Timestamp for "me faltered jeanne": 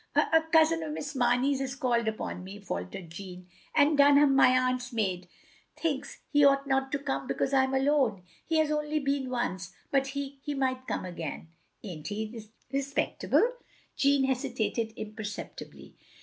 2.43-3.45